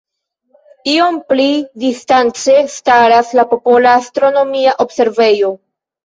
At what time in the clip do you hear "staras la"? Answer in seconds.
2.75-3.45